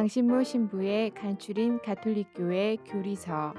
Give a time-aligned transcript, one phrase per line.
[0.00, 3.52] 강신모 신부의 간추린 가톨릭교회 교리서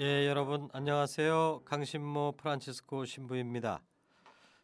[0.00, 1.60] 예, 여러분 안녕하세요.
[1.66, 3.82] 강신모 프란치스코 신부입니다.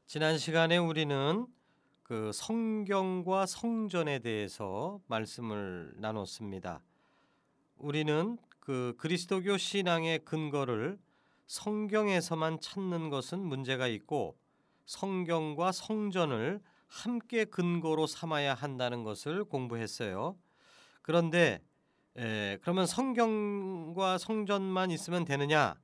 [0.06, 1.46] 지난 시간에 우리는
[2.02, 6.80] 그 성경과 성전에 대해서 말씀을 나눴습니다.
[7.76, 10.98] 우리는 그 그리스도교 신앙의 근거를
[11.46, 14.34] 성경에서만 찾는 것은 문제가 있고
[14.86, 20.36] 성경과 성전을 함께 근거로 삼아야 한다는 것을 공부했어요.
[21.02, 21.62] 그런데
[22.16, 25.76] 에, 그러면 성경과 성전만 있으면 되느냐?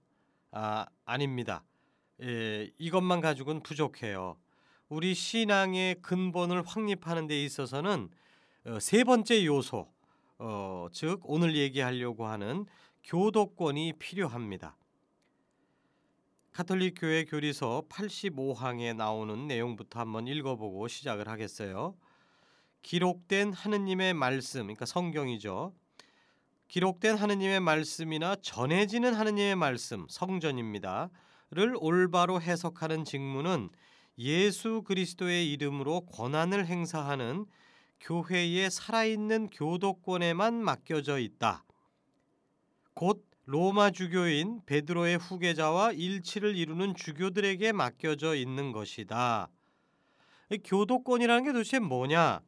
[0.50, 1.62] 아, 아닙니다.
[2.20, 4.36] 에, 이것만 가지고는 부족해요.
[4.88, 8.10] 우리 신앙의 근본을 확립하는 데 있어서는
[8.66, 9.86] 어, 세 번째 요소,
[10.38, 12.66] 어, 즉 오늘 얘기하려고 하는
[13.04, 14.76] 교도권이 필요합니다.
[16.54, 21.96] 카톨릭 교회 교리서 85항에 나오는 내용부터 한번 읽어보고 시작을 하겠어요.
[22.82, 25.74] 기록된 하느님의 말씀, 그러니까 성경이죠.
[26.68, 31.10] 기록된 하느님의 말씀이나 전해지는 하느님의 말씀, 성전입니다.
[31.50, 33.68] 를 올바로 해석하는 직무는
[34.18, 37.46] 예수 그리스도의 이름으로 권한을 행사하는
[37.98, 41.64] 교회의 살아있는 교도권에만 맡겨져 있다.
[42.94, 49.48] 곧 로마 주교인 베드로의 후계자와 일치를 이루는 주교들에게 맡겨져 있는 것이다.
[50.64, 52.40] 교도권이라는 게 도대체 뭐냐?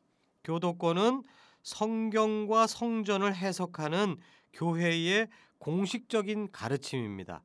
[0.45, 1.23] 교도권은
[1.62, 4.17] 성경과 성전을 해석하는
[4.55, 7.43] 교회의 공식적인 가르침입니다.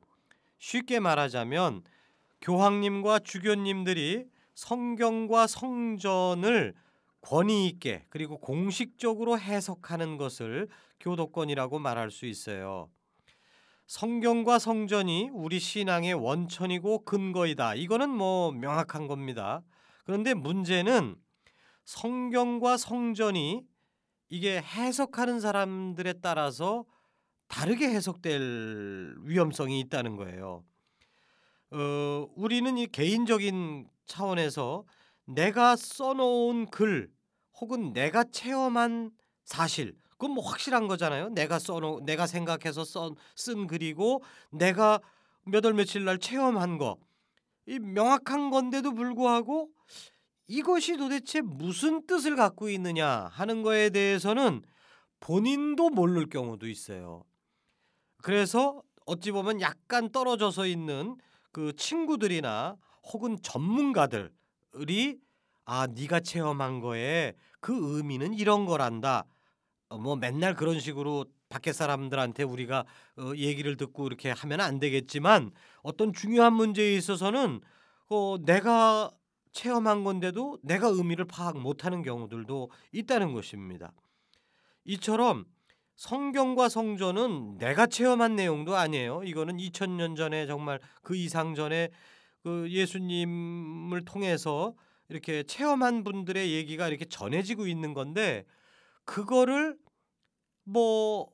[0.58, 1.82] 쉽게 말하자면
[2.40, 6.74] 교황님과 주교님들이 성경과 성전을
[7.20, 10.68] 권위 있게 그리고 공식적으로 해석하는 것을
[11.00, 12.88] 교도권이라고 말할 수 있어요.
[13.92, 17.74] 성경과 성전이 우리 신앙의 원천이고 근거이다.
[17.74, 19.62] 이거는 뭐 명확한 겁니다.
[20.04, 21.14] 그런데 문제는
[21.84, 23.60] 성경과 성전이
[24.30, 26.86] 이게 해석하는 사람들에 따라서
[27.48, 30.64] 다르게 해석될 위험성이 있다는 거예요.
[31.72, 34.86] 어, 우리는 이 개인적인 차원에서
[35.26, 37.12] 내가 써놓은 글
[37.60, 39.10] 혹은 내가 체험한
[39.44, 41.30] 사실 그건 뭐 확실한 거잖아요.
[41.30, 45.00] 내가 써놓 내가 생각해서 써, 쓴 글이고 내가
[45.44, 46.96] 몇 월 며칠 날 체험한 거.
[47.66, 49.70] 이 명확한 건데도 불구하고
[50.46, 54.62] 이것이 도대체 무슨 뜻을 갖고 있느냐 하는 거에 대해서는
[55.18, 57.24] 본인도 모를 경우도 있어요.
[58.22, 61.16] 그래서 어찌 보면 약간 떨어져서 있는
[61.50, 62.76] 그 친구들이나
[63.12, 65.18] 혹은 전문가들이
[65.64, 69.24] 아 네가 체험한 거에 그 의미는 이런 거란다.
[69.92, 72.86] 어, 뭐 맨날 그런 식으로 밖에 사람들한테 우리가
[73.18, 75.50] 어, 얘기를 듣고 이렇게 하면 안 되겠지만
[75.82, 77.60] 어떤 중요한 문제에 있어서는
[78.08, 79.10] 어, 내가
[79.52, 83.92] 체험한 건데도 내가 의미를 파악 못하는 경우들도 있다는 것입니다.
[84.84, 85.44] 이처럼
[85.94, 89.22] 성경과 성전은 내가 체험한 내용도 아니에요.
[89.24, 91.90] 이거는 2000년 전에 정말 그 이상 전에
[92.42, 94.74] 그 예수님을 통해서
[95.10, 98.46] 이렇게 체험한 분들의 얘기가 이렇게 전해지고 있는 건데
[99.04, 99.78] 그거를
[100.64, 101.30] 뭐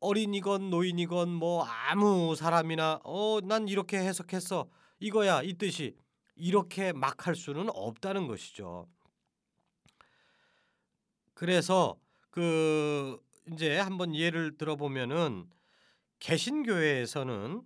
[0.00, 4.68] 어린이건 노인이건 뭐 아무 사람이나 어 난 이렇게 해석했어
[5.00, 5.96] 이거야 이 뜻이
[6.36, 8.86] 이렇게 막 할 수는 없다는 것이죠.
[11.34, 11.98] 그래서
[12.30, 13.18] 그
[13.52, 15.48] 이제 한번 예를 들어보면은
[16.20, 17.62] 개신교회에서는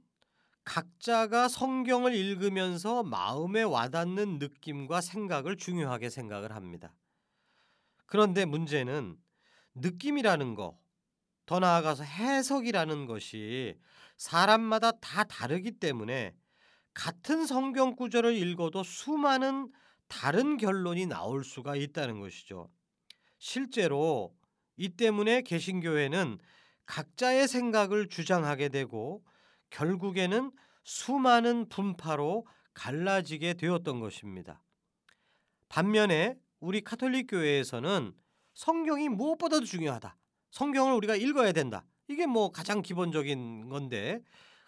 [0.64, 6.94] 각자가 성경을 읽으면서 마음에 와닿는 느낌과 생각을 중요하게 생각을 합니다.
[8.08, 9.16] 그런데 문제는
[9.74, 10.78] 느낌이라는 거,
[11.46, 13.78] 더 나아가서 해석이라는 것이
[14.16, 16.34] 사람마다 다 다르기 때문에
[16.94, 19.70] 같은 성경 구절을 읽어도 수많은
[20.08, 22.70] 다른 결론이 나올 수가 있다는 것이죠.
[23.38, 24.34] 실제로
[24.76, 26.38] 이 때문에 개신교회는
[26.86, 29.22] 각자의 생각을 주장하게 되고
[29.70, 30.50] 결국에는
[30.84, 34.62] 수많은 분파로 갈라지게 되었던 것입니다.
[35.68, 38.12] 반면에 우리 카톨릭 교회에서는
[38.54, 40.16] 성경이 무엇보다도 중요하다.
[40.50, 41.84] 성경을 우리가 읽어야 된다.
[42.08, 44.20] 이게 뭐 가장 기본적인 건데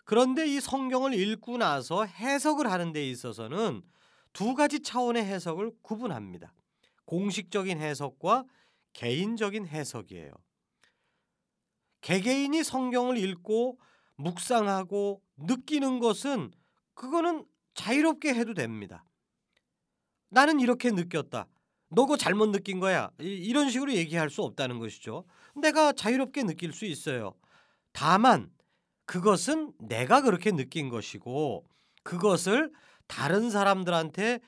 [0.05, 3.83] 그런데 이 성경을 읽고 나서 해석을 하는 데 있어서는
[4.33, 6.53] 두 가지 차원의 해석을 구분합니다.
[7.05, 8.45] 공식적인 해석과
[8.93, 10.33] 개인적인 해석이에요.
[12.01, 13.79] 개개인이 성경을 읽고
[14.17, 16.53] 묵상하고 느끼는 것은
[16.95, 19.05] 그거는 자유롭게 해도 됩니다.
[20.29, 21.47] 나는 이렇게 느꼈다.
[21.91, 23.11] 너고 잘못 느낀 거야.
[23.21, 25.25] 이 런 식으로 얘기할 수 없다는 것이죠.
[25.57, 27.35] 내가 자유롭게 느낄 수 있어요.
[27.93, 28.51] 다만
[29.07, 31.67] 그것은 내가 그렇게 느낀 것이고
[32.05, 32.71] 그것을
[33.09, 34.41] 다른 사람들한테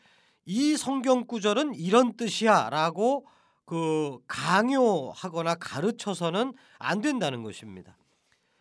[0.44, 3.26] 이 성경 구절은 이런 뜻이야라고
[3.64, 7.96] 그 강요하거나 가르쳐서는 안 된다는 것입니다.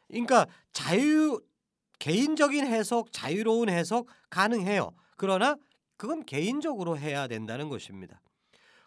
[0.08, 1.40] 그러니까 자유
[2.00, 4.92] 개인적인 해석, 자유로운 해석 가능해요.
[5.18, 5.56] 그러나
[5.98, 8.20] 그건 개인적으로 해야 된다는 것입니다.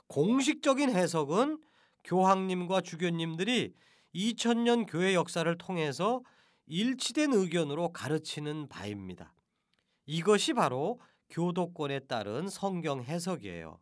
[0.09, 1.59] 공식적인 해석은
[2.05, 3.75] 교황님과 주교님들이
[4.15, 6.23] 2000년 교회 역사를 통해서
[6.67, 9.35] 일치된 의견으로 가르치는 바입니다.
[10.07, 13.79] 이것이 바로 교도권에 따른 성경 해석이에요.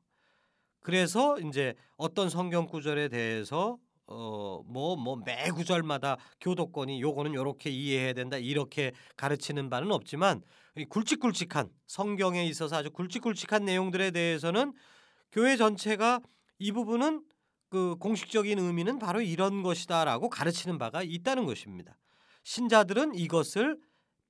[0.80, 8.92] 그래서 이제 어떤 성경 구절에 대해서 어뭐 뭐매 구절마다 교도권이 요거는 요렇게 이해해야 된다 이렇게
[9.16, 10.42] 가르치는 바는 없지만
[10.88, 14.72] 굵직굵직한 성경에 있어서 아주 굵직굵직한 내용들에 대해서는
[15.32, 16.20] 교회 전체가
[16.58, 17.24] 이 부분은
[17.70, 21.98] 그 공식적인 의미는 바로 이런 것이다라고 가르치는 바가 있다는 것입니다.
[22.44, 23.80] 신자들은 이것을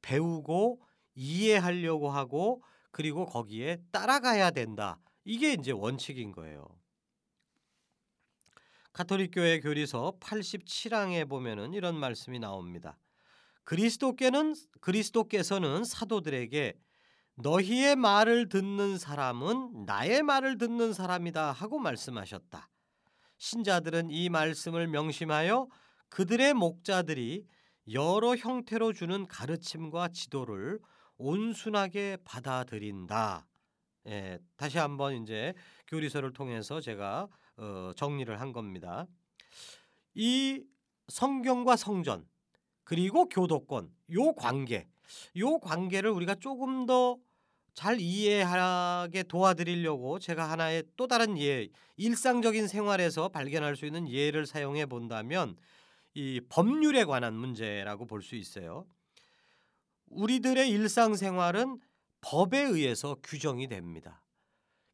[0.00, 0.80] 배우고
[1.14, 2.62] 이해하려고 하고
[2.92, 5.00] 그리고 거기에 따라가야 된다.
[5.24, 6.64] 이게 이제 원칙인 거예요.
[8.92, 12.98] 가톨릭 교회 교리서 87항에 보면은 이런 말씀이 나옵니다.
[13.64, 16.74] 그리스도께는 그리스도께서는 사도들에게
[17.36, 22.68] 너희의 말을 듣는 사람은 나의 말을 듣는 사람이다 하고 말씀하셨다.
[23.38, 25.68] 신자들은 이 말씀을 명심하여
[26.08, 27.46] 그들의 목자들이
[27.92, 30.78] 여러 형태로 주는 가르침과 지도를
[31.16, 33.46] 온순하게 받아들인다.
[34.06, 35.54] 예, 다시 한번 이제
[35.88, 39.06] 교리서를 통해서 제가 어, 정리를 한 겁니다.
[40.14, 40.62] 이
[41.08, 42.26] 성경과 성전
[42.84, 44.88] 그리고 교도권 요 관계
[45.38, 47.18] 요 관계를 우리가 조금 더
[47.74, 54.86] 잘 이해하게 도와드리려고 제가 하나의 또 다른 예 일상적인 생활에서 발견할 수 있는 예를 사용해
[54.86, 55.56] 본다면
[56.14, 58.86] 이 법률에 관한 문제라고 볼 수 있어요.
[60.08, 61.80] 우리들의 일상생활은
[62.20, 64.22] 법에 의해서 규정이 됩니다.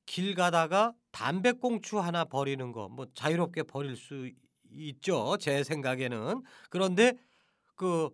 [0.07, 4.31] 길 가다가 담배꽁초 하나 버리는 거 뭐 자유롭게 버릴 수
[4.71, 5.37] 있죠.
[5.41, 6.43] 제 생각에는.
[6.71, 7.15] 그런데
[7.75, 8.11] 그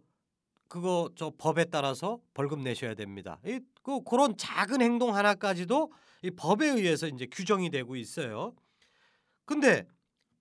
[0.68, 3.38] 그거 저 법에 따라서 벌금 내셔야 됩니다.
[3.46, 8.54] 이, 그 그런 작은 행동 하나까지도 이 법에 의해서 이제 규정이 되고 있어요.
[9.44, 9.86] 근데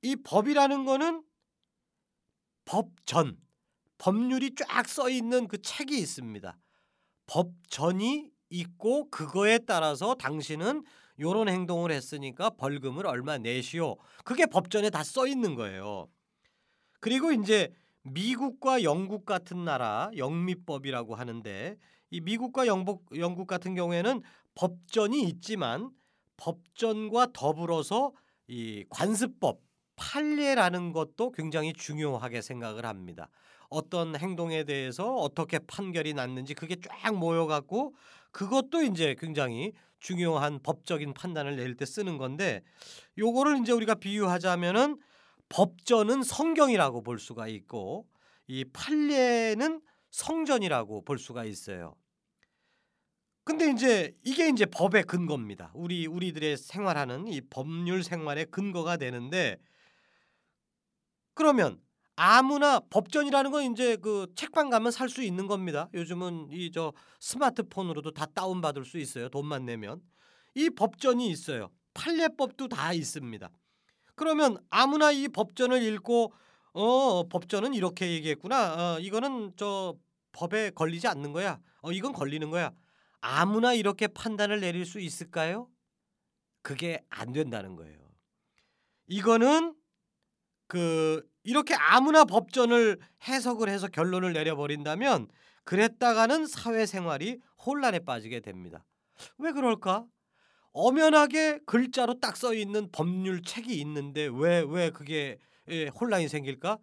[0.01, 1.23] 이 법이라는 거는
[2.65, 3.37] 법전
[3.97, 6.57] 법률이 쫙 써 있는 그 책이 있습니다.
[7.27, 10.83] 법전이 있고 그거에 따라서 당신은
[11.19, 13.97] 요런 행동을 했으니까 벌금을 얼마 내시오.
[14.23, 16.07] 그게 법전에 다 써 있는 거예요.
[16.99, 17.71] 그리고 이제
[18.03, 21.77] 미국과 영국 같은 나라 영미법이라고 하는데
[22.11, 24.21] 이 미국과 영국, 영국 같은 경우에는
[24.55, 25.89] 법전이 있지만
[26.37, 28.11] 법전과 더불어서
[28.47, 29.61] 이 관습법
[29.95, 33.29] 판례라는 것도 굉장히 중요하게 생각을 합니다.
[33.69, 37.95] 어떤 행동에 대해서 어떻게 판결이 났는지 그게 쫙 모여갖고
[38.31, 42.61] 그것도 이제 굉장히 중요한 법적인 판단을 낼때 쓰는 건데
[43.17, 44.99] 요거를 이제 우리가 비유하자면은
[45.49, 48.07] 법전은 성경이라고 볼 수가 있고
[48.47, 49.81] 이 판례는
[50.11, 51.95] 성전이라고 볼 수가 있어요.
[53.45, 55.71] 근데 이제 이게 이제 법의 근거입니다.
[55.75, 59.57] 우리 우리들의 생활하는 이 법률 생활의 근거가 되는데
[61.33, 61.79] 그러면
[62.15, 65.89] 아무나 법전이라는 건 이제 그 책방 가면 살 수 있는 겁니다.
[65.93, 69.29] 요즘은 이 저 스마트폰으로도 다 다운 받을 수 있어요.
[69.29, 70.01] 돈만 내면.
[70.55, 71.69] 이 법전이 있어요.
[71.95, 73.49] 판례법도 다 있습니다.
[74.15, 76.33] 그러면 아무나 이 법전을 읽고
[76.73, 78.95] 어 법전은 이렇게 얘기했구나.
[78.95, 79.95] 어, 이거는 저
[80.31, 81.59] 법에 걸리지 않는 거야.
[81.81, 82.71] 어 이건 걸리는 거야.
[83.21, 85.69] 아무나 이렇게 판단을 내릴 수 있을까요?
[86.61, 87.99] 그게 안 된다는 거예요.
[89.07, 89.75] 이거는
[90.67, 95.27] 그 이렇게 아무나 법전을 해석을 해서 결론을 내려버린다면
[95.65, 98.85] 그랬다가는 사회생활이 혼란에 빠지게 됩니다.
[99.37, 100.05] 왜 그럴까?
[100.73, 105.37] 엄연하게 글자로 딱 써 있는 법률 책이 있는데 왜왜 그게
[105.69, 106.79] 예, 혼란이 생길까?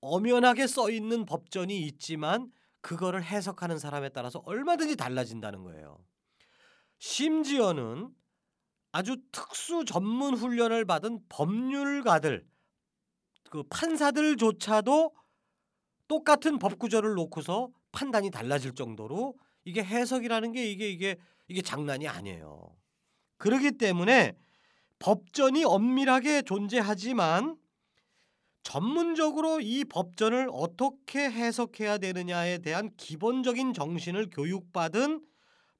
[0.00, 5.98] 엄연하게 써 있는 법전이 있지만 그거를 해석하는 사람에 따라서 얼마든지 달라진다는 거예요.
[6.98, 8.10] 심지어는
[8.92, 12.46] 아주 특수 전문 훈련을 받은 법률가들
[13.50, 15.14] 그 판사들조차도
[16.08, 21.16] 똑같은 법 구절을 놓고서 판단이 달라질 정도로 이게 해석이라는 게 이게 이게
[21.48, 22.76] 이게 장난이 아니에요.
[23.38, 24.36] 그렇기 때문에
[24.98, 27.56] 법전이 엄밀하게 존재하지만
[28.62, 35.24] 전문적으로 이 법전을 어떻게 해석해야 되느냐에 대한 기본적인 정신을 교육받은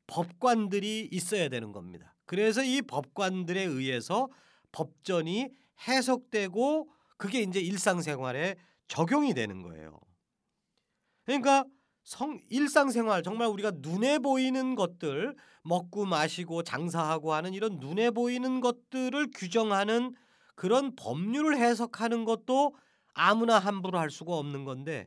[0.07, 2.17] 법관들이 있어야 되는 겁니다.
[2.25, 4.29] 그래서 이 법관들에 의해서
[4.73, 5.49] 법전이
[5.87, 10.01] 해석되고 그게 이제 일상생활에 적용이 되는 거예요.
[11.25, 11.65] 그러니까
[12.09, 19.29] 성 일상생활 정말 우리가 눈에 보이는 것들 먹고 마시고 장사하고 하는 이런 눈에 보이는 것들을
[19.35, 20.15] 규정하는
[20.55, 22.75] 그런 법률을 해석하는 것도
[23.13, 25.07] 아무나 함부로 할 수가 없는 건데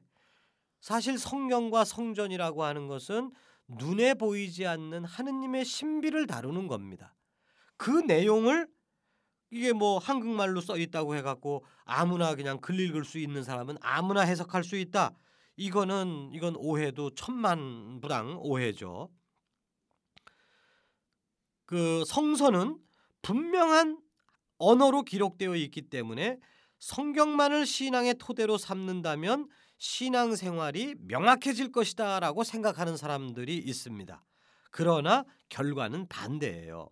[0.79, 3.31] 사실 성경과 성전이라고 하는 것은
[3.67, 7.15] 눈에 보이지 않는 하느님의 신비를 다루는 겁니다.
[7.77, 8.67] 그 내용을
[9.49, 14.63] 이게 뭐 한국말로 써 있다고 해갖고 아무나 그냥 글 읽을 수 있는 사람은 아무나 해석할
[14.63, 15.15] 수 있다.
[15.55, 19.09] 이거는 이건 오해도 천만부랑 오해죠.
[21.65, 22.77] 그 성서는
[23.21, 24.01] 분명한
[24.57, 26.39] 언어로 기록되어 있기 때문에
[26.79, 34.23] 성경만을 신앙의 토대로 삼는다면 신앙생활이 명확해질 것이다라고 생각하는 사람들이 있습니다.
[34.71, 36.89] 그러나 결과는 반대예요.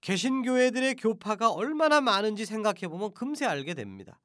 [0.00, 4.20] 개신교회들의 교파가 얼마나 많은지 생각해 보면 금세 알게 됩니다.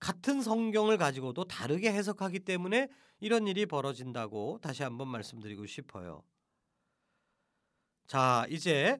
[0.00, 2.88] 같은 성경을 가지고도 다르게 해석하기 때문에
[3.20, 6.22] 이런 일이 벌어진다고 다시 한번 말씀드리고 싶어요.
[8.06, 8.98] 자, 이제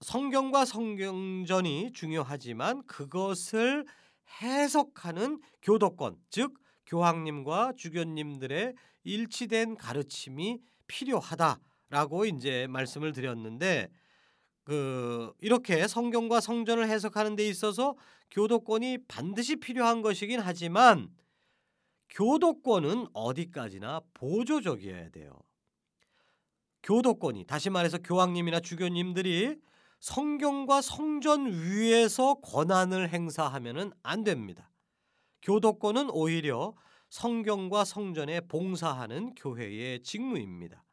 [0.00, 3.86] 성경과 성경전이 중요하지만 그것을
[4.42, 6.54] 해석하는 교도권, 즉
[6.86, 13.88] 교황님과 주교님들의 일치된 가르침이 필요하다라고 이제 말씀을 드렸는데
[14.64, 17.96] 그 이렇게 성경과 성전을 해석하는 데 있어서
[18.30, 21.08] 교도권이 반드시 필요한 것이긴 하지만
[22.10, 25.32] 교도권은 어디까지나 보조적이어야 돼요.
[26.82, 29.56] 교도권이 다시 말해서 교황님이나 주교님들이
[30.00, 34.70] 성경과 성전 위에서 권한을 행사하면은 안 됩니다.
[35.42, 36.74] 교도권은 오히려
[37.10, 40.84] 성경과 성전에 봉사하는 교회의 직무입니다.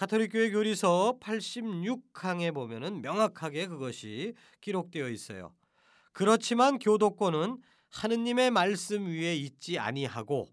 [0.00, 5.54] 가톨릭 교회 교리서 86항에 보면은 명확하게 그것이 기록되어 있어요.
[6.12, 7.58] 그렇지만 교도권은
[7.90, 10.48] 하느님의 말씀 위에 있지 아니하고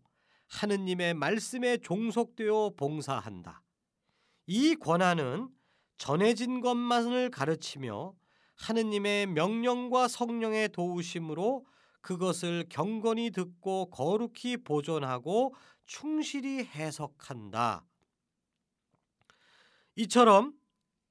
[0.50, 3.64] 하느님의 말씀에 종속되어 봉사한다.
[4.48, 5.48] 이 권한은
[5.98, 8.16] 전해진 것만을 가르치며
[8.56, 11.66] 하느님의 명령과 성령의 도우심으로
[12.02, 17.86] 그것을 경건히 듣고 거룩히 보존하고 충실히 해석한다.
[19.98, 20.54] 이처럼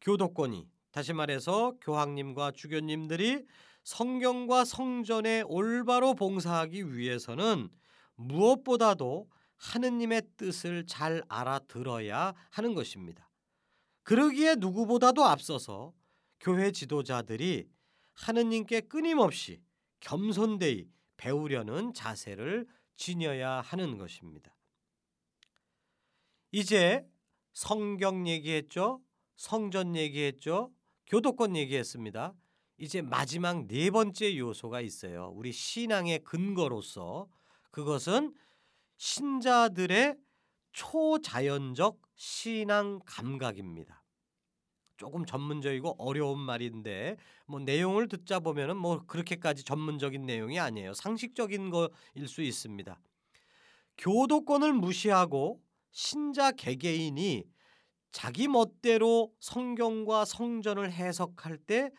[0.01, 3.45] 교도권이 다시 말해서 교황님과 주교님들이
[3.83, 7.69] 성경과 성전에 올바로 봉사하기 위해서는
[8.15, 13.29] 무엇보다도 하느님의 뜻을 잘 알아들어야 하는 것입니다.
[14.05, 15.93] 그러기에 누구보다도 앞서서
[16.39, 17.69] 교회 지도자들이
[18.13, 19.61] 하느님께 끊임없이
[19.99, 24.55] 겸손되이 배우려는 자세를 지녀야 하는 것입니다.
[26.53, 27.05] 이제
[27.57, 29.01] 성경 얘기했죠.
[29.35, 30.71] 성전 얘기했죠.
[31.07, 32.35] 교도권 얘기했습니다.
[32.77, 35.33] 이제 마지막 네 번째 요소가 있어요.
[35.35, 37.31] 우리 신앙의 근거로서
[37.71, 38.35] 그것은
[38.99, 40.19] 신자들의
[40.73, 44.05] 초자연적 신앙 감각입니다.
[44.99, 50.93] 조금 전문적이고 어려운 말인데 뭐 내용을 듣자 보면은 뭐 그렇게까지 전문적인 내용이 아니에요.
[50.93, 53.01] 상식적인 거일 수 있습니다.
[53.97, 55.63] 교도권을 무시하고
[55.97, 57.45] 신자 개개인이
[58.13, 61.91] 자기 멋대로 성경과 성전을 해석할 때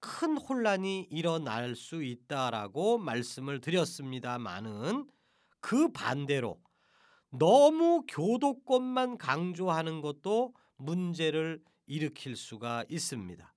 [0.00, 5.08] 큰 혼란이 일어날 수 있다라고 말씀을 드렸습니다만은
[5.60, 6.60] 그 반대로
[7.30, 13.52] 너무 교도권만 강조하는 것도 문제를 일으킬 수가 있습니다.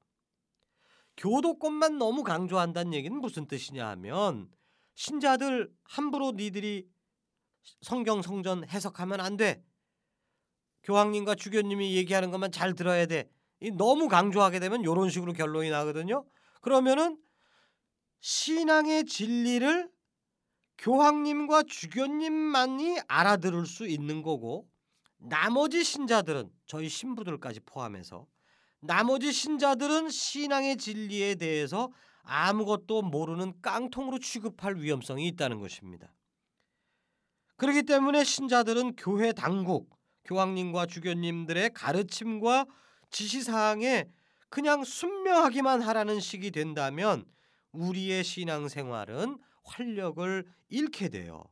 [1.18, 4.50] 교도권만 너무 강조한다는 얘기는 무슨 뜻이냐 하면
[4.96, 6.88] 신자들 함부로 니들이
[7.82, 9.64] 성경 성전 해석하면 안 돼.
[10.84, 13.30] 교황님과 주교님이 얘기하는 것만 잘 들어야 돼.
[13.74, 16.26] 너무 강조하게 되면 이런 식으로 결론이 나거든요.
[16.62, 17.18] 그러면은
[18.22, 19.90] 신앙의 진리를
[20.78, 24.68] 교황님과 주교님만이 알아들을 수 있는 거고
[25.18, 28.28] 나머지 신자들은 저희 신부들까지 포함해서
[28.80, 31.92] 나머지 신자들은 신앙의 진리에 대해서
[32.24, 36.14] 아무것도 모르는 깡통으로 취급할 위험성이 있다는 것입니다.
[37.58, 39.99] 그렇기 때문에 신자들은 교회 당국,
[40.30, 42.68] 교황님과 주교님들의 가르침과
[43.10, 44.08] 지시사항에
[44.50, 47.26] 그냥 순명하기만 하라는 식이 된다면
[47.72, 51.44] 우리의 신앙생활은 활력을 잃게 돼요.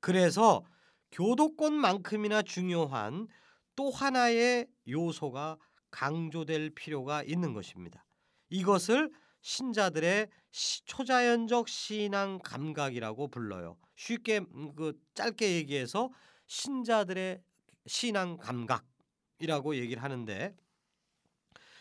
[0.00, 0.64] 그래서
[1.12, 3.28] 교도권만큼이나 중요한
[3.76, 5.56] 또 하나의 요소가
[5.92, 8.04] 강조될 필요가 있는 것입니다.
[8.48, 9.10] 이것을
[9.42, 10.28] 신자들의
[10.84, 13.76] 초자연적 신앙 감각이라고 불러요.
[13.94, 14.40] 쉽게
[14.76, 16.10] 그 짧게 얘기해서
[16.46, 17.40] 신자들의
[17.86, 20.54] 신앙 감각이라고 얘기를 하는데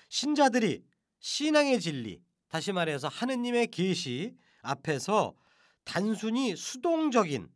[0.09, 0.83] 신자들이
[1.19, 5.35] 신앙의 진리, 다시 말해서 하느님의 계시 앞에서
[5.83, 7.49] 단순히 수동적인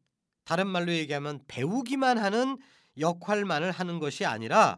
[0.44, 2.58] 다른 말로 얘기하면 배우기만 하는
[2.98, 4.78] 역할만을 하는 것이 아니라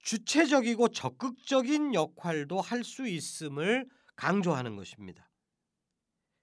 [0.00, 5.28] 주체적이고 적극적인 역할도 할 수 있음을 강조하는 것입니다.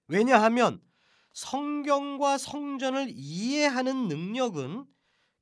[0.08, 0.82] 왜냐하면
[1.32, 4.84] 성경과 성전을 이해하는 능력은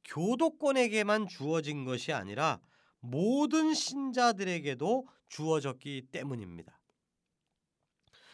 [0.04, 2.60] 교도권에게만 주어진 것이 아니라
[3.00, 6.78] 모든 신자들에게도 주어졌기 때문입니다.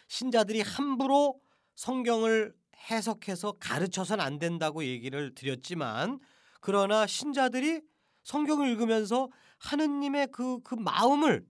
[0.08, 1.40] 신자들이 함부로
[1.75, 2.54] 성경을
[2.90, 6.20] 해석해서 가르쳐서는 안 된다고 얘기를 드렸지만
[6.61, 7.82] 그러나 신자들이
[8.23, 11.46] 성경을 읽으면서 하느님의 그, 그 마음을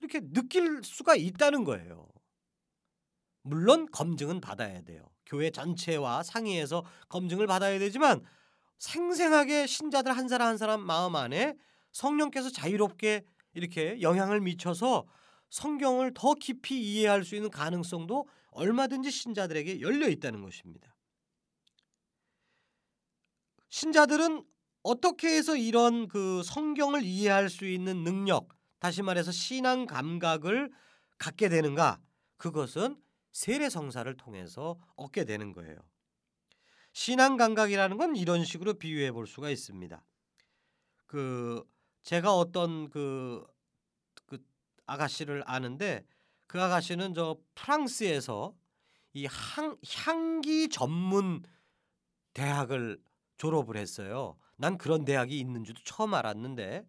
[0.00, 2.08] 이렇게 느낄 수가 있다는 거예요.
[3.42, 5.08] 물론 검증은 받아야 돼요.
[5.24, 8.24] 교회 전체와 상의해서 검증을 받아야 되지만
[8.78, 11.56] 생생하게 신자들 한 사람 한 사람 마음 안에
[11.92, 15.06] 성령께서 자유롭게 이렇게 영향을 미쳐서
[15.50, 20.94] 성경을 더 깊이 이해할 수 있는 가능성도 얼마든지 신자들에게 열려 있다는 것입니다.
[23.68, 24.44] 신자들은
[24.82, 30.70] 어떻게 해서 이런 그 성경을 이해할 수 있는 능력, 다시 말해서 신앙 감각을
[31.18, 31.98] 갖게 되는가?
[32.36, 32.96] 그것은
[33.32, 35.76] 세례 성사를 통해서 얻게 되는 거예요.
[36.96, 40.02] 신앙 감각이라는 건 이런 식으로 비유해 볼 수가 있습니다.
[41.06, 41.62] 그
[42.02, 43.46] 제가 어떤 그,
[44.24, 44.38] 그
[44.86, 46.06] 아가씨를 아는데
[46.46, 48.54] 그 아가씨는 저 프랑스에서
[49.12, 51.42] 이 향, 향기 전문
[52.32, 52.98] 대학을
[53.36, 54.38] 졸업을 했어요.
[54.56, 56.82] 난 그런 대학이 있는 줄도 처음 알았는데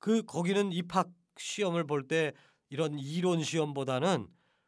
[0.00, 2.32] 그 거기는 입학 시험을 볼 때
[2.68, 4.26] 이런 이론 시험보다는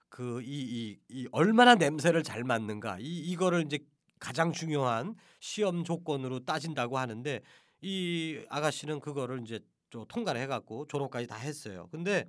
[0.08, 3.80] 그이이이 얼마나 냄새를 잘 맡는가 이 이거를 이제
[4.18, 7.40] 가장 중요한 시험 조건으로 따진다고 하는데
[7.82, 11.88] 이 아가씨는 그거를 이제 좀 통과를 해갖고 졸업까지 다 했어요.
[11.90, 12.28] 근데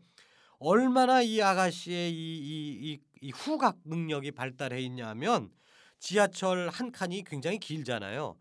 [0.59, 5.51] 얼마나 이 아가씨의 이, 이, 이, 이 후각 능력이 발달해 있냐면
[5.99, 8.37] 지하철 한 칸이 굉장히 길잖아요.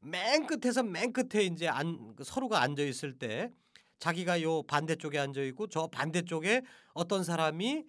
[0.00, 3.50] 맨 끝에서 맨 끝에 이제 안, 그 서로가 앉아 있을 때
[3.98, 7.84] 자기가 요 반대쪽에 앉아 있고 저 반대쪽에 어떤 사람이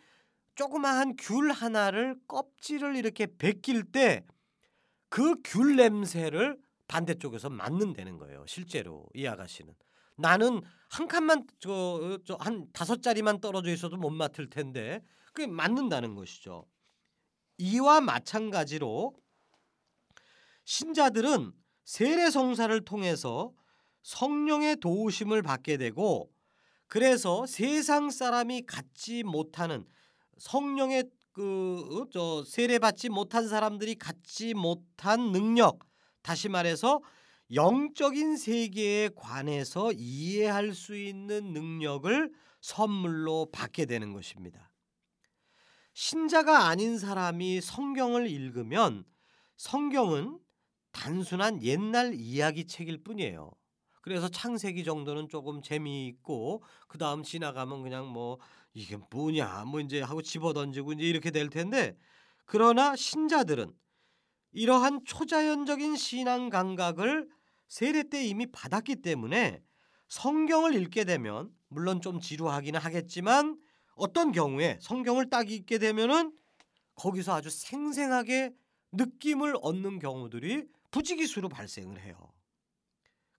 [0.55, 4.23] 조그마한 귤 하나를 껍질을 이렇게 벗길 때
[5.09, 8.45] 그 귤 냄새를 반대쪽에서 맡는다는 거예요.
[8.47, 9.73] 실제로 이 아가씨는
[10.15, 16.65] 나는 한 칸만 저저한 다섯 자리만 떨어져 있어도 못 맡을 텐데 그게 맞는다는 것이죠.
[17.57, 19.15] 이와 마찬가지로
[20.65, 21.53] 신자들은
[21.85, 23.53] 세례 성사를 통해서
[24.03, 26.31] 성령의 도우심을 받게 되고
[26.87, 29.85] 그래서 세상 사람이 갖지 못하는
[30.37, 35.79] 성령의 그 저 세례 받지 못한 사람들이 갖지 못한 능력
[36.23, 37.01] 다시 말해서
[37.53, 44.71] 영적인 세계에 관해서 이해할 수 있는 능력을 선물로 받게 되는 것입니다.
[45.93, 49.05] 신자가 아닌 사람이 성경을 읽으면
[49.57, 50.39] 성경은
[50.91, 53.51] 단순한 옛날 이야기 책일 뿐이에요.
[54.01, 58.39] 그래서 창세기 정도는 조금 재미있고 그 다음 지나가면 그냥 뭐
[58.77, 61.97] 이게 뭐냐 뭐 이제 하고 집어던지고 이제 이렇게 될 텐데
[62.45, 63.73] 그러나 신자들은
[64.51, 67.27] 이러한 초자연적인 신앙 감각을
[67.67, 69.63] 세례 때 이미 받았기 때문에
[70.09, 73.59] 성경을 읽게 되면 물론 좀 지루하기는 하겠지만
[73.95, 76.37] 어떤 경우에 성경을 딱 읽게 되면은
[76.93, 78.53] 거기서 아주 생생하게
[78.91, 82.15] 느낌을 얻는 경우들이 부지기수로 발생을 해요.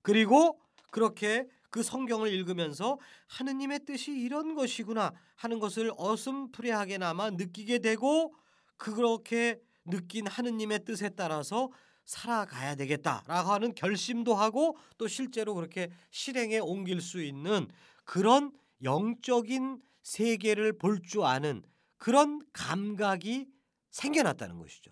[0.03, 8.35] 그리고 그렇게 그 성경을 읽으면서 하느님의 뜻이 이런 것이구나 하는 것을 어슴푸레하게나마 느끼게 되고
[8.76, 11.70] 그렇게 느낀 하느님의 뜻에 따라서
[12.04, 17.68] 살아가야 되겠다라고 하는 결심도 하고 또 실제로 그렇게 실행에 옮길 수 있는
[18.04, 18.52] 그런
[18.83, 21.62] 영적인 세계를 볼 줄 아는
[21.98, 23.46] 그런 감각이
[23.90, 24.90] 생겨났다는 것이죠.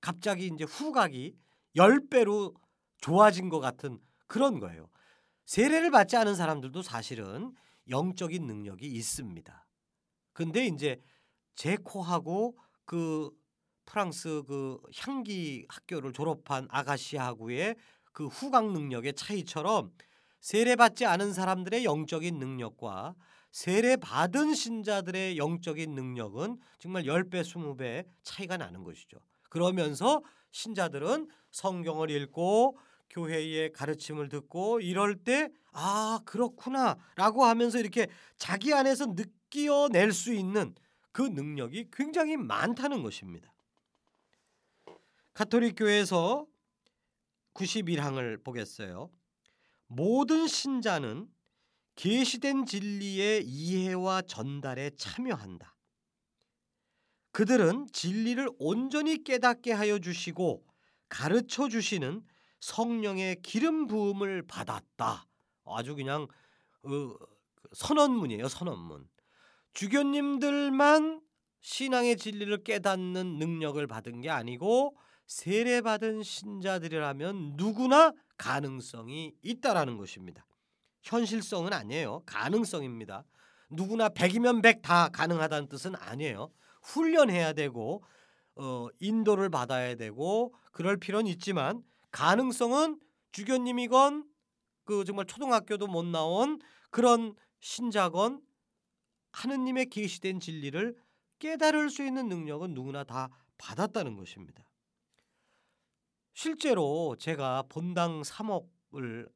[0.00, 1.36] 갑자기 이제 후각이
[1.76, 2.54] 열 배로
[2.98, 4.88] 좋아진 것 같은 그런 거예요.
[5.46, 7.54] 세례를 받지 않은 사람들도 사실은
[7.88, 9.66] 영적인 능력이 있습니다.
[10.32, 11.00] 근데 이제
[11.54, 13.30] 제 코하고 그
[13.86, 17.76] 프랑스 그 향기 학교를 졸업한 아가씨하고의
[18.12, 19.92] 그 후각 능력의 차이처럼
[20.40, 23.14] 세례받지 않은 사람들의 영적인 능력과
[23.52, 29.18] 세례받은 신자들의 영적인 능력은 정말 10배, 20배 차이가 나는 것이죠.
[29.48, 32.78] 그러면서 신자들은 성경을 읽고
[33.10, 40.74] 교회의 가르침을 듣고 이럴 때 아, 그렇구나라고 하면서 이렇게 자기 안에서 느끼어낼 수 있는
[41.12, 43.52] 그 능력이 굉장히 많다는 것입니다.
[45.34, 46.46] 가톨릭 교회에서
[47.54, 49.10] 91항을 보겠어요.
[49.86, 51.28] 모든 신자는
[51.94, 55.74] 계시된 진리의 이해와 전달에 참여한다.
[57.32, 60.64] 그들은 진리를 온전히 깨닫게 하여 주시고
[61.08, 62.22] 가르쳐 주시는
[62.66, 65.24] 성령의 기름 부음을 받았다.
[65.66, 66.26] 아주 그냥
[66.82, 67.14] 어,
[67.72, 69.08] 선언문이에요, 선언문.
[69.72, 71.20] 주교님들만
[71.60, 74.96] 신앙의 진리를 깨닫는 능력을 받은 게 아니고
[75.28, 80.44] 세례받은 신자들이라면 누구나 가능성이 있다라는 것입니다.
[81.02, 82.22] 현실성은 아니에요.
[82.26, 83.24] 가능성입니다.
[83.70, 86.50] 누구나 100이면 100 다 가능하다는 뜻은 아니에요.
[86.82, 88.02] 훈련해야 되고
[88.56, 91.84] 어, 인도를 받아야 되고 그럴 필요는 있지만
[92.16, 92.98] 가능성은
[93.32, 94.26] 주교님이건
[94.84, 96.58] 그 정말 초등학교도 못 나온
[96.90, 98.40] 그런 신자건
[99.32, 100.96] 하느님의 계시된 진리를
[101.40, 104.64] 깨달을 수 있는 능력은 누구나 다 받았다는 것입니다.
[106.32, 109.30] 실제로 제가 본당 3억을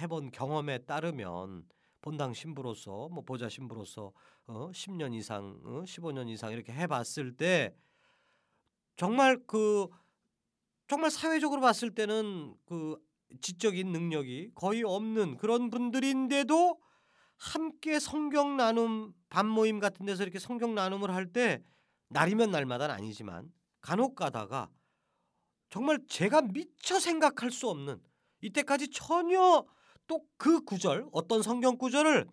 [0.00, 1.68] 해본 경험에 따르면
[2.00, 4.14] 본당 신부로서 뭐 보좌 신부로서
[4.46, 7.76] 어, 10년 이상, 어, 15년 이상 이렇게 해봤을 때
[8.96, 9.88] 정말 그
[10.88, 12.96] 정말 사회적으로 봤을 때는 그
[13.42, 16.78] 지적인 능력이 거의 없는 그런 분들인데도
[17.36, 21.62] 함께 성경 나눔 반 모임 같은 데서 이렇게 성경 나눔을 할 때
[22.08, 24.70] 날이면 날마다는 아니지만 간혹 가다가
[25.70, 28.00] 정말 제가 미처 생각할 수 없는
[28.40, 29.64] 이때까지 전혀
[30.06, 32.26] 또 그 구절 어떤 성경 구절을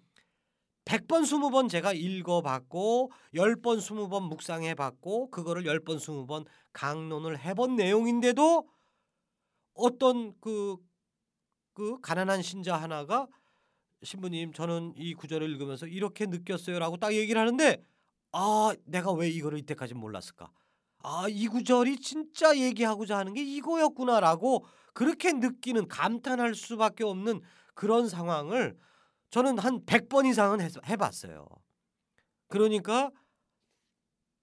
[0.86, 8.68] 100번 20번 제가 읽어 봤고 10번 20번 묵상해 봤고 그거를 10번 20번 강론을 해본 내용인데도
[9.74, 10.78] 어떤 그,
[11.74, 13.28] 그 가난한 신자 하나가
[14.04, 17.84] 신부님 저는 이 구절을 읽으면서 이렇게 느꼈어요라고 딱 얘기를 하는데
[18.32, 20.52] 아 내가 왜 이거를 이때까지 몰랐을까?
[21.04, 27.42] 아 이 구절이 진짜 얘기하고자 하는 게 이거였구나라고 그렇게 느끼는 감탄할 수밖에 없는
[27.74, 28.78] 그런 상황을
[29.30, 31.46] 저는 한 100번 이상은 해봤어요.
[32.48, 33.12] 그러니까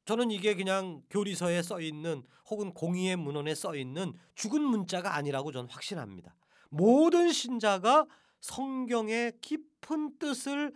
[0.05, 5.71] 저는 이게 그냥 교리서에 써 있는 혹은 공의의 문헌에 써 있는 죽은 문자가 아니라고 저는
[5.71, 6.35] 확신합니다.
[6.71, 8.07] 모든 신자가
[8.41, 10.73] 성경의 깊은 뜻을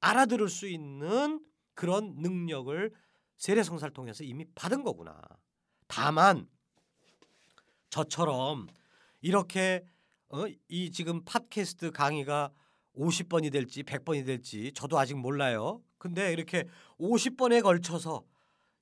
[0.00, 1.40] 알아들을 수 있는
[1.74, 2.92] 그런 능력을
[3.36, 5.20] 세례성사를 통해서 이미 받은 거구나.
[5.86, 6.48] 다만
[7.90, 8.68] 저처럼
[9.20, 9.84] 이렇게
[10.28, 12.50] 어, 이 지금 팟캐스트 강의가
[12.96, 15.82] 50번이 될지 100번이 될지 저도 아직 몰라요.
[15.98, 16.64] 근데 이렇게
[16.98, 18.24] 50번에 걸쳐서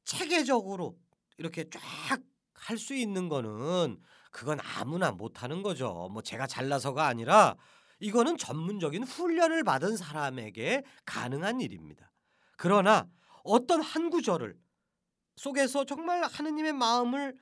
[0.05, 0.98] 체계적으로
[1.38, 2.20] 이렇게 쫙
[2.62, 6.09] 할 수 있는 거는 그건 아무나 못 하는 거죠.
[6.12, 7.57] 뭐 제가 잘나서가 아니라
[7.98, 12.11] 이거는 전문적인 훈련을 받은 사람에게 가능한 일입니다.
[12.57, 13.09] 그러나
[13.44, 14.57] 어떤 한 구절을
[15.37, 17.35] 속에서 정말 하느님의 마음을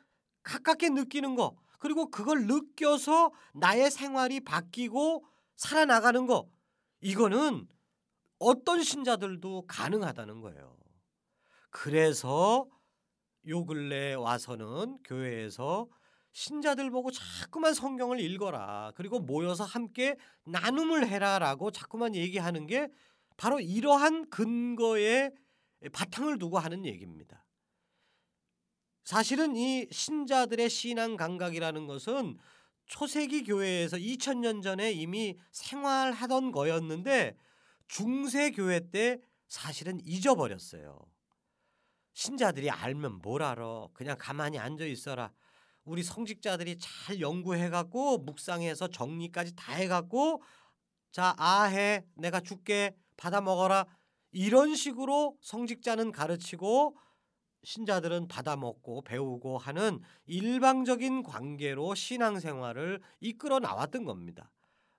[0.42, 5.24] 가깝게 느끼는 거 그리고 그걸 느껴서 나의 생활이 바뀌고
[5.56, 6.48] 살아나가는 거
[7.00, 7.68] 이거는
[8.38, 10.76] 어떤 신자들도 가능하다는 거예요.
[11.70, 12.66] 그래서
[13.46, 15.88] 요 근래 와서는 교회에서
[16.32, 18.92] 신자들 보고 자꾸만 성경을 읽어라.
[18.94, 22.88] 그리고 모여서 함께 나눔을 해라라고 자꾸만 얘기하는 게
[23.36, 25.30] 바로 이러한 근거에
[25.92, 27.44] 바탕을 두고 하는 얘기입니다.
[29.04, 32.36] 사실은 이 신자들의 신앙 감각이라는 것은
[32.90, 37.36] 초세기 교회에서 2000년 전에 이미 생활하던 거였는데
[37.86, 40.98] 중세 교회 때 사실은 잊어버렸어요.
[42.14, 43.86] 신자들이 알면 뭘 알아?
[43.94, 45.32] 그냥 가만히 앉아 있어라.
[45.84, 50.42] 우리 성직자들이 잘 연구해 갖고 묵상해서 정리까지 다 해 갖고
[51.12, 53.86] 자 아해 내가 줄게 받아 먹어라
[54.32, 56.96] 이런 식으로 성직자는 가르치고
[57.62, 64.50] 신자들은 받아먹고 배우고 하는 일방적인 관계로 신앙생활을 이끌어 나왔던 겁니다.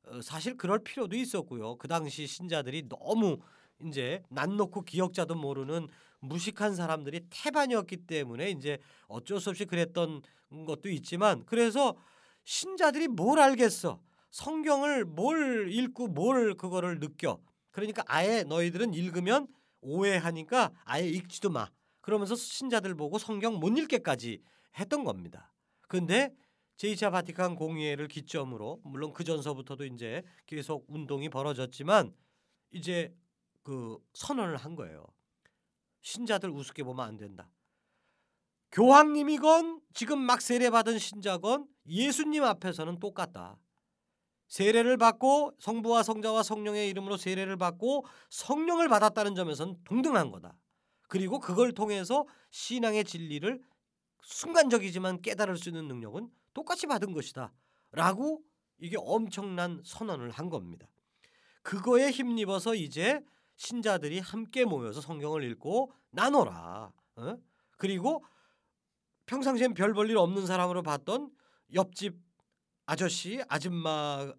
[0.04, 1.78] 어, 사실 그럴 필요도 있었고요.
[1.78, 3.39] 그 당시 신자들이 너무
[3.84, 5.88] 이제 난 놓고 기억자도 모르는
[6.19, 10.21] 무식한 사람들이 태반이었기 때문에 이제 어쩔 수 없이 그랬던
[10.67, 11.95] 것도 있지만 그래서
[12.43, 14.00] 신자들이 뭘 알겠어?
[14.30, 17.39] 성경을 뭘 읽고 뭘 그거를 느껴?
[17.71, 19.47] 그러니까 아예 너희들은 읽으면
[19.82, 21.69] 오해하니까 아예 읽지도 마.
[22.02, 24.42] 그러면서 신자들 보고 성경 못 읽게까지
[24.80, 25.54] 했던 겁니다.
[25.88, 26.34] 근데
[26.78, 32.14] 제2차 바티칸 공의회를 기점으로 물론 그 전서부터도 이제 계속 운동이 벌어졌지만
[32.72, 33.14] 이제
[33.62, 35.06] 그 선언을 한 거예요.
[36.02, 37.52] 신자들 우습게 보면 안 된다.
[38.72, 43.60] 교황님이건 지금 막 세례받은 신자건 예수님 앞에서는 똑같다.
[44.48, 50.58] 세례를 받고 성부와 성자와 성령의 이름으로 세례를 받고 성령을 받았다는 점에서는 동등한 거다.
[51.12, 53.62] 그리고 그걸 통해서 신앙의 진리를
[54.24, 57.52] 순간적이지만 깨달을 수 있는 능력은 똑같이 받은 것이다.
[57.91, 58.41] 라고
[58.78, 60.88] 이게 엄청난 선언을 한 겁니다.
[61.63, 63.19] 그거에 힘입어서 이제
[63.58, 66.93] 신자들이 함께 모여서 성경을 읽고 나눠라.
[67.17, 67.38] 어?
[67.76, 68.24] 그리고
[69.26, 71.30] 평상시엔 별 볼 일 없는 사람으로 봤던
[71.74, 72.17] 옆집
[72.86, 74.34] 아저씨 아줌마의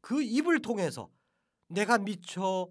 [0.00, 1.10] 그 입을 통해서
[1.68, 2.68] 내가 미처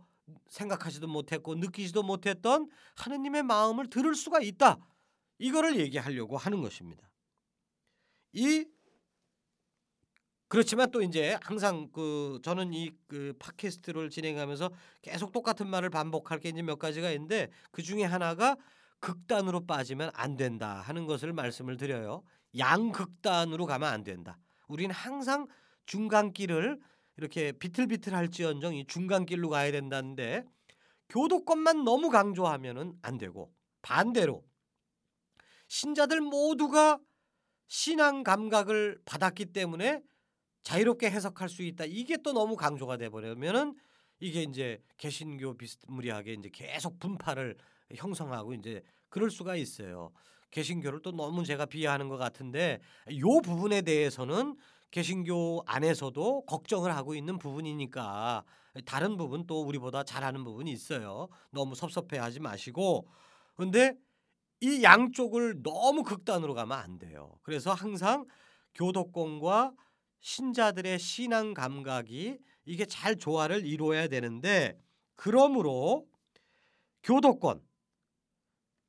[0.48, 4.78] 생각하지도 못했고 느끼지도 못했던 하느님의 마음을 들을 수가 있다.
[5.40, 7.10] 이거를 얘기하려고 하는 것입니다.
[8.34, 8.66] 이
[10.48, 16.50] 그렇지만 또 이제 항상 그 저는 이 그 팟캐스트를 진행하면서 계속 똑같은 말을 반복할 게
[16.50, 18.56] 이제 몇 가지가 있는데 그 중에 하나가
[19.00, 22.24] 극단으로 빠지면 안 된다 하는 것을 말씀을 드려요.
[22.58, 24.38] 양극단으로 가면 안 된다.
[24.68, 25.48] 우리는 항상
[25.86, 26.80] 중간길을
[27.18, 30.44] 이렇게 비틀비틀할지언정 이 중간길로 가야 된다는데
[31.10, 34.44] 교도권만 너무 강조하면은 안 되고 반대로
[35.68, 37.00] 신자들 모두가
[37.68, 40.02] 신앙 감각을 받았기 때문에
[40.64, 41.86] 자유롭게 해석할 수 있다.
[41.86, 43.76] 이게 또 너무 강조가 돼 버리면은
[44.20, 47.58] 이게 이제 개신교 비스무리하게 이제 계속 분파를
[47.96, 50.12] 형성하고 이제 그럴 수가 있어요.
[50.52, 52.80] 개신교를 또 너무 제가 비하하는 것 같은데
[53.20, 54.56] 요 부분에 대해서는
[54.92, 58.44] 개신교 안에서도 걱정을 하고 있는 부분이니까
[58.86, 61.28] 다른 부분 또 우리보다 잘하는 부분이 있어요.
[61.52, 63.08] 너무 섭섭해하지 마시고
[63.56, 63.94] 근데
[64.62, 67.38] 이 양쪽을 너무 극단으로 가면 안 돼요.
[67.44, 68.26] 그래서 항상
[68.74, 69.74] 교도권과
[70.22, 74.78] 신자들의 신앙 감각이 이게 잘 조화를 이루어야 되는데
[75.16, 76.08] 그러므로
[77.04, 77.62] 교도권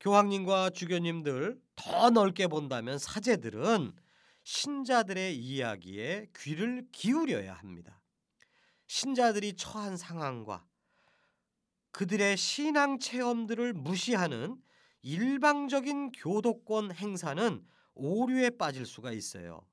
[0.00, 3.92] 교황님과 주교님들 더 넓게 본다면 사제들은
[4.46, 8.00] 신자들의 이야기에 귀를 기울여야 합니다.
[8.87, 10.64] 신자들이 처한 상황과
[11.90, 14.56] 그들의 신앙 체험들을 무시하는
[15.02, 19.66] 일방적인 교도권 행사는 오류에 빠질 수가 있어요.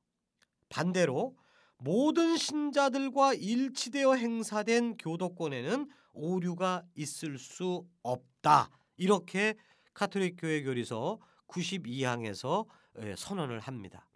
[0.70, 1.38] 반대로
[1.78, 8.72] 모든 신자들과 일치되어 행사된 교도권에는 오류가 있을 수 없다.
[8.98, 9.54] 이렇게
[9.94, 12.66] 카톨릭 교회 교리서 92항에서
[13.04, 14.08] 예, 선언을 합니다.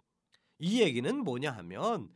[0.58, 2.08] 이 얘기는 뭐냐 하면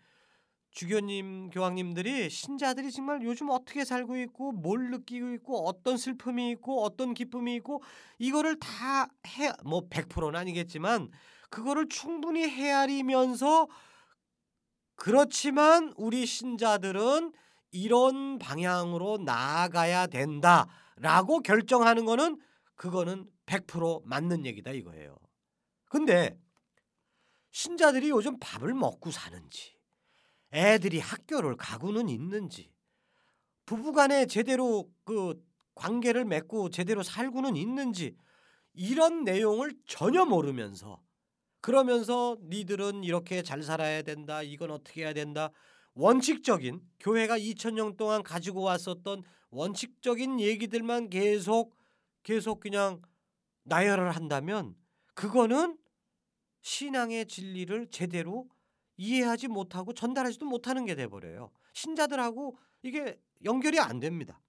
[0.73, 7.13] 주교님, 교황님들이 신자들이 정말 요즘 어떻게 살고 있고 뭘 느끼고 있고 어떤 슬픔이 있고 어떤
[7.15, 7.83] 기쁨이 있고
[8.19, 11.11] 이거를 다 해 뭐 100%는 아니겠지만
[11.51, 13.69] 그거를 충분히 헤아리면서
[14.97, 17.33] 그렇지만 우리 신자들은
[17.73, 22.39] 이런 방향으로 나아가야 된다라고 결정하는 거는
[22.77, 25.17] 그거는 100% 맞는 얘기다 이거예요.
[25.87, 26.39] 근데
[27.53, 29.77] 신자들이 요즘 밥을 먹고 사는지
[30.53, 32.73] 애들이 학교를 가고는 있는지
[33.67, 35.41] 부부간에 제대로 그
[35.75, 38.17] 관계를 맺고 제대로 살고는 있는지
[38.75, 41.01] 이런 내용을 전혀 모르면서
[41.61, 44.43] 그러면서 니들은 이렇게 잘 살아야 된다.
[44.43, 45.51] 이건 어떻게 해야 된다.
[45.95, 51.77] 원칙적인 교회가 2000년 동안 가지고 왔었던 원칙적인 얘기들만 계속
[52.25, 53.01] 계속 그냥
[53.65, 54.75] 나열을 한다면
[55.15, 55.79] 그거는
[56.63, 58.49] 신앙의 진리를 제대로
[58.97, 61.51] 이해하지 못하고 전달하지도 못하는 게 돼버려요.
[61.73, 64.41] 신자들하고 이게 연결이 안 됩니다.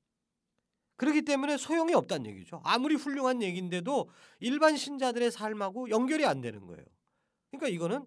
[0.95, 2.61] 그렇기 때문에 소용이 없다는 얘기죠.
[2.63, 6.85] 아무리 훌륭한 얘기인데도 일반 신자들의 삶하고 연결이 안 되는 거예요.
[7.51, 8.05] 그러니까 이거는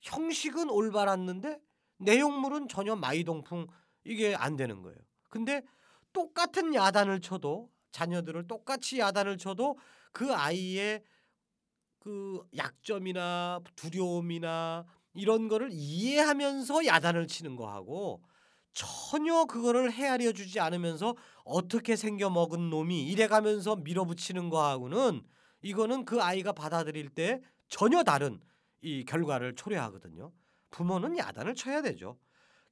[0.00, 1.60] 형식은 올바랐는데
[1.98, 3.68] 내용물은 전혀 마이동풍
[4.04, 4.98] 이게 안 되는 거예요.
[5.28, 5.62] 근데
[6.12, 9.78] 똑같은 야단을 쳐도 자녀들을 똑같이 야단을 쳐도
[10.12, 11.04] 그 아이의
[12.02, 14.84] 그 약점이나 두려움이나
[15.14, 18.24] 이런 거를 이해하면서 야단을 치는 거하고
[18.72, 25.22] 전혀 그거를 헤아려 주지 않으면서 어떻게 생겨 먹은 놈이 이래 가면서 밀어붙이는 거하고는
[25.60, 28.40] 이거는 그 아이가 받아들일 때 전혀 다른
[28.80, 30.32] 이 결과를 초래하거든요.
[30.70, 32.18] 부모는 야단을 쳐야 되죠.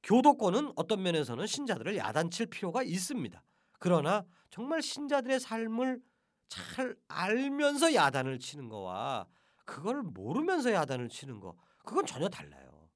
[0.03, 3.41] 교도권은 어떤 면에서는 신자들을 야단칠 필요가 있습니다.
[3.79, 6.01] 그러나 정말 신자들의 삶을
[6.51, 9.25] 잘 알면서 야단을 치는 거와
[9.63, 12.89] 그걸 모르면서 야단을 치는 거 그건 전혀 달라요.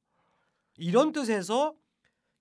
[0.76, 1.74] 이런 뜻에서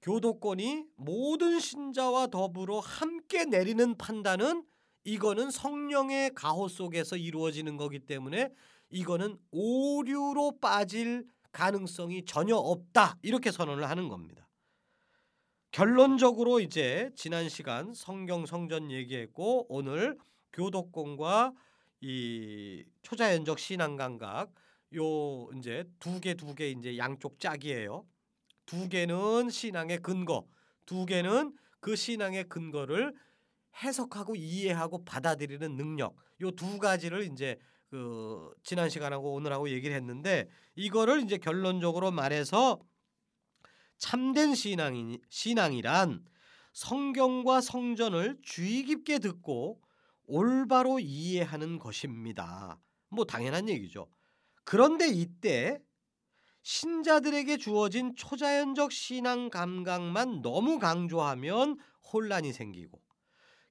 [0.03, 4.65] 교도권이 모든 신자와 더불어 함께 내리는 판단은
[5.05, 8.53] 이거는 성령의 가호 속에서 이루어지는 거기 때문에
[8.91, 13.19] 이거는 오류로 빠질 가능성이 전혀 없다.
[13.23, 14.49] 이렇게 선언을 하는 겁니다.
[15.71, 20.19] 결론적으로 이제 지난 시간 성경 성전 얘기했고 오늘
[20.55, 21.53] 교독권과
[22.01, 24.53] 이 초자연적 신앙 감각
[24.97, 28.07] 요 이제 두 개 두 개 이제 양쪽 짝이에요.
[28.67, 30.47] 두 개는 신앙의 근거,
[30.87, 33.15] 두 개는 그 신앙의 근거를
[33.83, 36.17] 해석하고 이해하고 받아들이는 능력.
[36.41, 37.59] 요 두 가지를 이제
[37.91, 42.81] 그 지난 시간하고 오늘하고 얘기를 했는데 이거를 이제 결론적으로 말해서
[43.99, 46.25] 참된 신앙이 신앙이란
[46.73, 49.81] 성경과 성전을 주의 깊게 듣고
[50.27, 52.79] 올바로 이해하는 것입니다.
[53.09, 54.09] 뭐 당연한 얘기죠.
[54.65, 55.81] 그런데 이때
[56.63, 61.79] 신자들에게 주어진 초자연적 신앙 감각만 너무 강조하면
[62.13, 63.01] 혼란이 생기고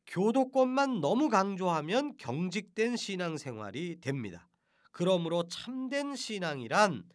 [0.05, 4.47] 교도권만 너무 강조하면 경직된 신앙생활이 됩니다.
[4.91, 7.09] 그러므로 참된 신앙이란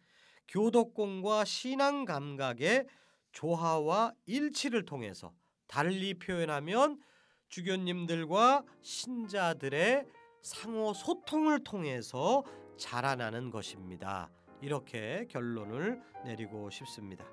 [0.49, 2.87] 교도권과 신앙 감각의
[3.31, 5.33] 조화와 일치를 통해서
[5.67, 6.99] 달리 표현하면
[7.49, 10.05] 주교님들과 신자들의
[10.41, 12.43] 상호 소통을 통해서
[12.77, 14.29] 자라나는 것입니다.
[14.61, 17.25] 이렇게 결론을 내리고 싶습니다.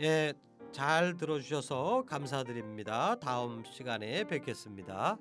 [0.00, 0.32] 예,
[0.72, 3.18] 잘 들어주셔서 감사드립니다.
[3.18, 5.18] 다음 시간에 뵙겠습니다.